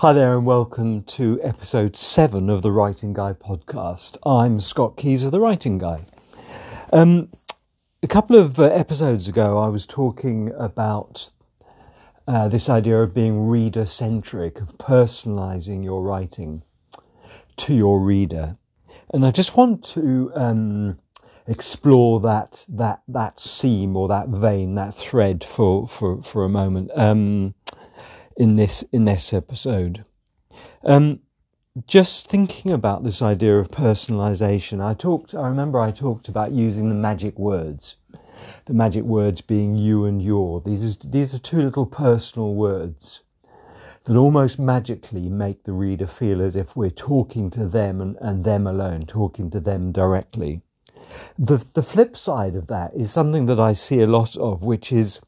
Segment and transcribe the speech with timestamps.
[0.00, 4.16] Hi there, and welcome to episode seven of the Writing Guy podcast.
[4.24, 6.04] I'm Scott Keyser, the Writing Guy.
[6.92, 7.30] Um,
[8.00, 11.32] a couple of uh, episodes ago, I was talking about
[12.28, 16.62] uh, this idea of being reader centric, of personalizing your writing
[17.56, 18.56] to your reader.
[19.12, 21.00] And I just want to um,
[21.48, 26.92] explore that, that, that seam or that vein, that thread for, for, for a moment.
[26.94, 27.56] Um,
[28.38, 30.04] in this in this episode.
[30.84, 31.20] Um,
[31.86, 35.34] just thinking about this idea of personalization, I talked.
[35.34, 37.96] I remember I talked about using the magic words,
[38.66, 40.60] the magic words being you and your.
[40.60, 43.20] These are, these are two little personal words
[44.04, 48.44] that almost magically make the reader feel as if we're talking to them and, and
[48.44, 50.62] them alone, talking to them directly.
[51.38, 54.92] The the flip side of that is something that I see a lot of, which
[54.92, 55.20] is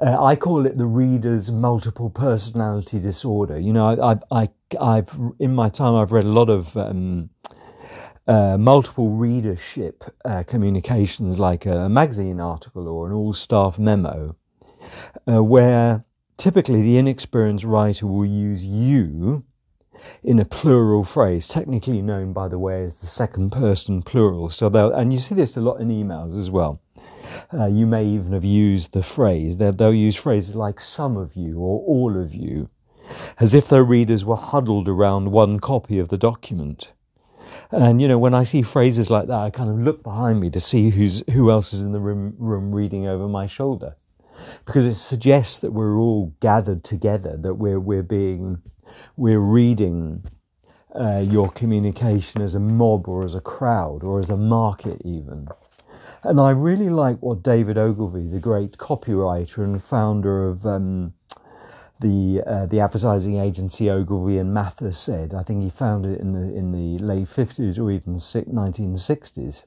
[0.00, 3.58] uh, I call it the reader's multiple personality disorder.
[3.58, 4.48] You know, I, I,
[4.80, 7.30] I've in my time I've read a lot of um,
[8.26, 14.36] uh, multiple readership uh, communications, like a magazine article or an all-staff memo,
[15.26, 16.04] uh, where
[16.36, 19.44] typically the inexperienced writer will use "you"
[20.22, 24.48] in a plural phrase, technically known, by the way, as the second person plural.
[24.48, 26.80] So, and you see this a lot in emails as well.
[27.52, 29.56] Uh, you may even have used the phrase.
[29.56, 32.70] They'll, use phrases like some of you or all of you,
[33.38, 36.92] as if their readers were huddled around one copy of the document.
[37.70, 40.50] And you know, when I see phrases like that, I kind of look behind me
[40.50, 43.96] to see who's who else is in the room, room reading over my shoulder,
[44.64, 48.62] because it suggests that we're all gathered together, that we're we're being
[49.16, 50.24] we're reading
[50.94, 55.48] uh, your communication as a mob or as a crowd or as a market even.
[56.22, 61.14] And I really like what David Ogilvy, the great copywriter and founder of um,
[62.00, 65.32] the uh, the advertising agency Ogilvy and Mather, said.
[65.32, 69.64] I think he founded it in the in the late fifties or even nineteen sixties.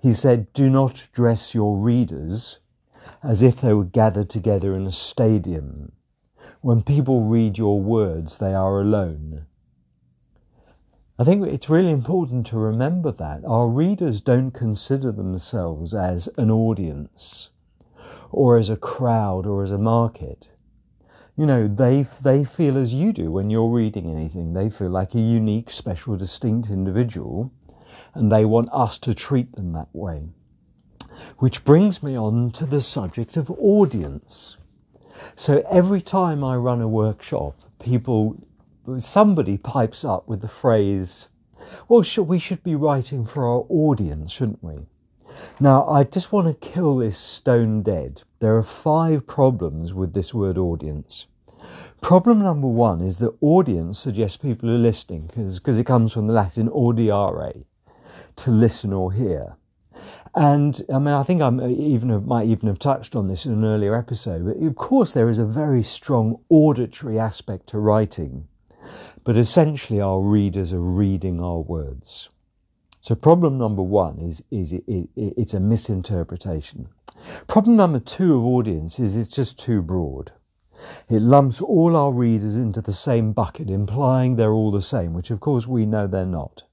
[0.00, 2.60] He said, "Do not dress your readers
[3.22, 5.92] as if they were gathered together in a stadium.
[6.62, 9.46] When people read your words, they are alone."
[11.16, 16.50] I think it's really important to remember that our readers don't consider themselves as an
[16.50, 17.50] audience
[18.32, 20.48] or as a crowd or as a market.
[21.36, 24.54] You know, they, they feel as you do when you're reading anything.
[24.54, 27.52] They feel like a unique, special, distinct individual,
[28.12, 30.30] and they want us to treat them that way.
[31.38, 34.56] Which brings me on to the subject of audience.
[35.36, 38.36] So every time I run a workshop, people
[38.98, 41.28] somebody pipes up with the phrase,
[41.88, 44.86] well, should, we should be writing for our audience, shouldn't we?
[45.60, 48.22] Now, I just want to kill this stone dead.
[48.40, 51.26] There are five problems with this word audience.
[52.00, 56.34] Problem number one is that audience suggests people are listening because it comes from the
[56.34, 57.64] Latin audiare,
[58.36, 59.56] to listen or hear.
[60.34, 63.52] And I mean, I think I uh, even might even have touched on this in
[63.52, 64.44] an earlier episode.
[64.44, 68.48] But of course, there is a very strong auditory aspect to writing.
[69.24, 72.28] But essentially, our readers are reading our words.
[73.00, 76.88] So, problem number one is, is it, it, it's a misinterpretation.
[77.46, 80.32] Problem number two of audience is it's just too broad.
[81.08, 85.30] It lumps all our readers into the same bucket, implying they're all the same, which
[85.30, 86.64] of course we know they're not.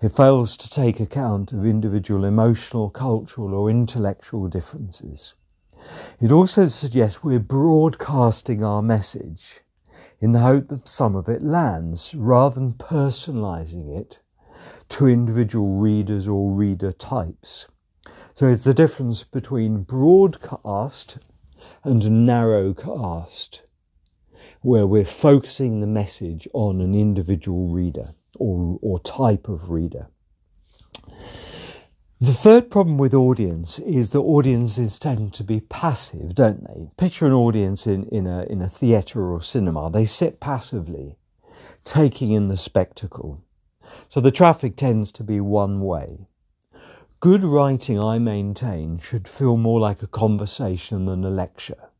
[0.00, 5.34] It fails to take account of individual emotional, cultural, or intellectual differences.
[6.20, 9.61] It also suggests we're broadcasting our message
[10.20, 14.20] in the hope that some of it lands, rather than personalizing it
[14.90, 17.66] to individual readers or reader types.
[18.34, 21.18] So it's the difference between broadcast
[21.84, 23.60] and narrowcast,
[24.60, 30.08] where we're focusing the message on an individual reader or, or type of reader.
[32.22, 36.88] The third problem with audience is that audiences tend to be passive, don't they?
[36.96, 39.90] Picture an audience in, in a, in a theatre or cinema.
[39.90, 41.16] They sit passively,
[41.84, 43.42] taking in the spectacle.
[44.08, 46.28] So the traffic tends to be one way.
[47.18, 51.90] Good writing, I maintain, should feel more like a conversation than a lecture.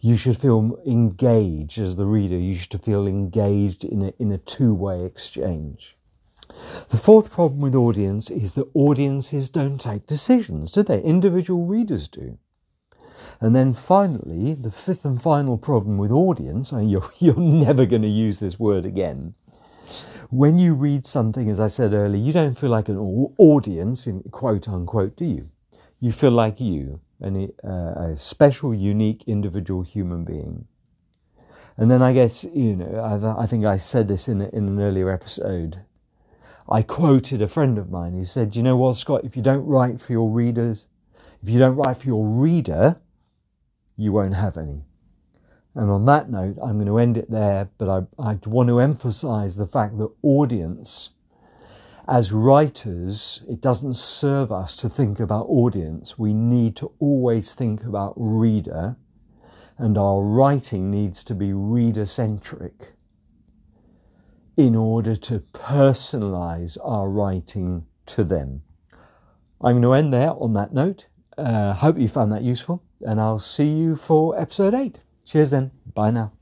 [0.00, 2.38] You should feel engaged as the reader.
[2.38, 5.98] You should feel engaged in a, in a two-way exchange.
[6.90, 11.00] The fourth problem with audience is that audiences don't take decisions, do they?
[11.02, 12.38] Individual readers do.
[13.40, 18.02] And then finally, the fifth and final problem with audience, and you're, you're never going
[18.02, 19.34] to use this word again.
[20.28, 22.98] When you read something, as I said earlier, you don't feel like an
[23.38, 25.48] audience, in quote unquote, do you?
[25.98, 30.66] You feel like you, an, uh, a special, unique, individual human being.
[31.76, 34.80] And then I guess, you know, I, I think I said this in, in an
[34.80, 35.82] earlier episode.
[36.70, 39.66] I quoted a friend of mine who said, You know what, Scott, if you don't
[39.66, 40.84] write for your readers,
[41.42, 43.00] if you don't write for your reader,
[43.96, 44.84] you won't have any.
[45.74, 47.88] And on that note, I'm going to end it there, but
[48.18, 51.10] I, I want to emphasize the fact that audience,
[52.06, 56.18] as writers, it doesn't serve us to think about audience.
[56.18, 58.96] We need to always think about reader,
[59.76, 62.94] and our writing needs to be reader centric
[64.66, 68.62] in order to personalize our writing to them.
[69.62, 71.06] I'm going to end there on that note.
[71.36, 75.00] Uh, hope you found that useful, and I'll see you for episode 8.
[75.24, 75.70] Cheers then.
[75.94, 76.32] Bye now.